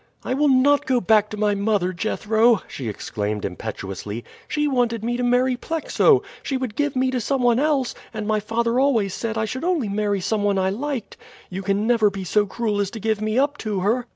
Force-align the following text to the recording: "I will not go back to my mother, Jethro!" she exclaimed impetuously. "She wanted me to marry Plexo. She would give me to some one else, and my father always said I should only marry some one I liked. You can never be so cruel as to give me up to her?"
"I 0.23 0.33
will 0.33 0.49
not 0.49 0.87
go 0.87 0.99
back 0.99 1.29
to 1.29 1.37
my 1.37 1.53
mother, 1.53 1.93
Jethro!" 1.93 2.63
she 2.67 2.87
exclaimed 2.89 3.45
impetuously. 3.45 4.25
"She 4.47 4.67
wanted 4.67 5.03
me 5.03 5.15
to 5.15 5.21
marry 5.21 5.55
Plexo. 5.55 6.23
She 6.41 6.57
would 6.57 6.75
give 6.75 6.95
me 6.95 7.11
to 7.11 7.21
some 7.21 7.43
one 7.43 7.59
else, 7.59 7.93
and 8.11 8.25
my 8.27 8.39
father 8.39 8.79
always 8.79 9.13
said 9.13 9.37
I 9.37 9.45
should 9.45 9.63
only 9.63 9.89
marry 9.89 10.19
some 10.19 10.41
one 10.43 10.57
I 10.57 10.71
liked. 10.71 11.17
You 11.51 11.61
can 11.61 11.85
never 11.85 12.09
be 12.09 12.23
so 12.23 12.47
cruel 12.47 12.79
as 12.81 12.89
to 12.89 12.99
give 12.99 13.21
me 13.21 13.37
up 13.37 13.59
to 13.59 13.81
her?" 13.81 14.07